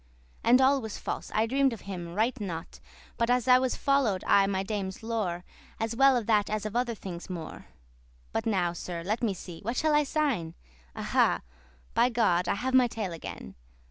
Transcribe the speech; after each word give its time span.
And 0.43 0.59
all 0.61 0.81
was 0.81 0.97
false, 0.97 1.31
I 1.35 1.45
dream'd 1.45 1.73
of 1.73 1.81
him 1.81 2.15
right 2.15 2.41
naught, 2.41 2.79
But 3.19 3.29
as 3.29 3.47
I 3.47 3.59
follow'd 3.69 4.23
aye 4.25 4.47
my 4.47 4.63
dame's 4.63 5.03
lore, 5.03 5.43
As 5.79 5.95
well 5.95 6.17
of 6.17 6.25
that 6.25 6.49
as 6.49 6.65
of 6.65 6.75
other 6.75 6.95
things 6.95 7.29
more.] 7.29 7.67
<25> 8.31 8.31
But 8.31 8.45
now, 8.47 8.73
sir, 8.73 9.03
let 9.03 9.21
me 9.21 9.35
see, 9.35 9.59
what 9.61 9.77
shall 9.77 9.93
I 9.93 10.03
sayn? 10.03 10.55
Aha! 10.95 11.41
by 11.93 12.09
God, 12.09 12.47
I 12.47 12.55
have 12.55 12.73
my 12.73 12.87
tale 12.87 13.13
again. 13.13 13.53